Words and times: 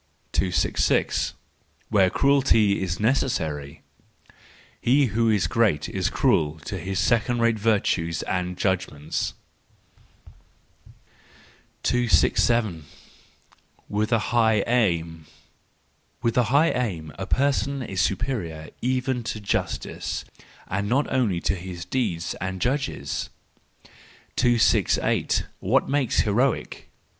266. 0.31 1.35
Where 1.89 2.09
Cruelty 2.09 2.81
is 2.81 2.99
Necessary 2.99 3.83
.—He 4.81 5.05
who 5.13 5.29
is 5.29 5.45
great 5.45 5.87
is 5.89 6.09
cruel 6.09 6.57
to 6.61 6.79
his 6.79 6.97
second 6.97 7.39
rate 7.39 7.59
virtues 7.59 8.23
and 8.23 8.57
judgments. 8.57 9.35
THE 11.83 11.83
JOYFUL 11.83 12.01
WISDOM, 12.01 12.29
III 12.29 12.33
209 12.33 12.85
267. 13.93 13.95
With 13.95 14.11
a 14.11 14.19
high 14.33 14.63
Aim. 14.65 15.27
—With 16.23 16.35
a 16.35 16.43
high 16.45 16.71
aim 16.71 17.13
a 17.19 17.27
person 17.27 17.83
is 17.83 18.01
superior 18.01 18.71
even 18.81 19.21
to 19.25 19.39
justice, 19.39 20.25
and 20.67 20.89
not 20.89 21.13
only 21.13 21.39
to 21.41 21.53
his 21.53 21.85
deeds 21.85 22.33
and 22.41 22.55
his 22.55 22.63
judges. 22.63 23.29
268. 24.35 25.45
What 25.59 25.87
makes 25.87 26.21
Heroic? 26.21 26.89